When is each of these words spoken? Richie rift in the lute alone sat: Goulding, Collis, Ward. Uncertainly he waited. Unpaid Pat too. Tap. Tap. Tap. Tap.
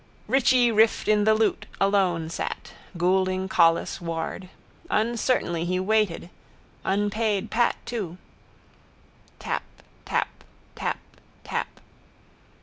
Richie 0.27 0.71
rift 0.71 1.07
in 1.07 1.25
the 1.25 1.35
lute 1.35 1.67
alone 1.79 2.31
sat: 2.31 2.71
Goulding, 2.97 3.47
Collis, 3.47 4.01
Ward. 4.01 4.49
Uncertainly 4.89 5.63
he 5.63 5.79
waited. 5.79 6.31
Unpaid 6.83 7.51
Pat 7.51 7.75
too. 7.85 8.17
Tap. 9.37 9.61
Tap. 10.05 10.27
Tap. 10.73 10.97
Tap. 11.43 11.67